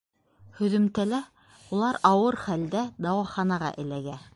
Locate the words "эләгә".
3.87-4.23